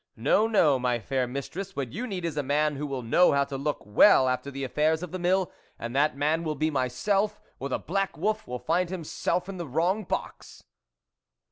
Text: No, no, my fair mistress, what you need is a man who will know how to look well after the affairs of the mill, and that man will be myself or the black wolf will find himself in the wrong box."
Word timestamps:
No, 0.15 0.47
no, 0.47 0.79
my 0.79 0.97
fair 0.97 1.27
mistress, 1.27 1.75
what 1.75 1.93
you 1.93 2.07
need 2.07 2.25
is 2.25 2.35
a 2.35 2.41
man 2.41 2.75
who 2.75 2.87
will 2.87 3.03
know 3.03 3.33
how 3.33 3.43
to 3.43 3.55
look 3.55 3.83
well 3.85 4.27
after 4.27 4.49
the 4.49 4.63
affairs 4.63 5.03
of 5.03 5.11
the 5.11 5.19
mill, 5.19 5.51
and 5.77 5.95
that 5.95 6.17
man 6.17 6.43
will 6.43 6.55
be 6.55 6.71
myself 6.71 7.39
or 7.59 7.69
the 7.69 7.77
black 7.77 8.17
wolf 8.17 8.47
will 8.47 8.57
find 8.57 8.89
himself 8.89 9.47
in 9.47 9.57
the 9.57 9.67
wrong 9.67 10.03
box." 10.03 10.63